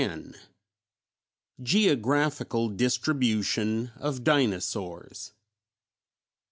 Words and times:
GEOGRAPHICAL 1.61 2.69
DISTRIBUTION 2.69 3.91
OF 3.97 4.23
DINOSAURS. 4.23 5.33